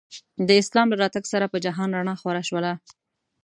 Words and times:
د 0.47 0.49
اسلام 0.61 0.87
له 0.91 0.95
راتګ 1.03 1.23
سره 1.33 1.45
په 1.51 1.57
جهان 1.65 1.89
رڼا 1.97 2.15
خوره 2.21 2.43
شوله. 2.49 2.71